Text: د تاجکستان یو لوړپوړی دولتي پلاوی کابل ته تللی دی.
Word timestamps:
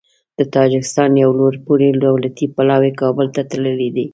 د 0.37 0.39
تاجکستان 0.55 1.11
یو 1.23 1.31
لوړپوړی 1.39 1.89
دولتي 2.05 2.45
پلاوی 2.55 2.91
کابل 3.01 3.27
ته 3.35 3.41
تللی 3.51 3.89
دی. 3.95 4.05